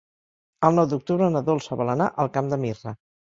El 0.69 0.73
nou 0.77 0.87
d'octubre 0.93 1.27
na 1.35 1.43
Dolça 1.51 1.77
vol 1.83 1.93
anar 1.95 2.09
al 2.25 2.33
Camp 2.39 2.51
de 2.55 2.59
Mirra. 2.65 2.95